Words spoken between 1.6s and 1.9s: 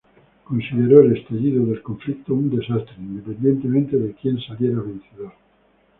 del